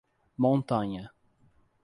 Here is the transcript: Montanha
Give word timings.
Montanha 0.41 1.11